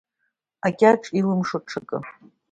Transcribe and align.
Акьаҿ 0.67 1.03
илымшо 1.19 1.57
ҽакы… 1.67 1.99